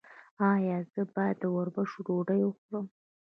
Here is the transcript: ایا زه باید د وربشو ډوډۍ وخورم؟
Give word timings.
ایا 0.51 0.77
زه 0.93 1.01
باید 1.13 1.35
د 1.39 1.43
وربشو 1.55 1.99
ډوډۍ 2.07 2.41
وخورم؟ 2.45 2.85